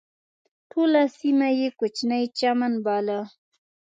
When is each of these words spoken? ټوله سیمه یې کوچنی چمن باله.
ټوله 0.69 1.01
سیمه 1.17 1.49
یې 1.59 1.67
کوچنی 1.79 2.23
چمن 2.37 2.73
باله. 2.85 3.19